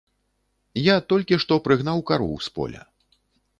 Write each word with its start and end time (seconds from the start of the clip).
Я 0.83 0.95
толькі 1.13 1.39
што 1.45 1.53
прыгнаў 1.69 2.03
кароў 2.11 2.35
з 2.49 2.53
поля. 2.59 2.81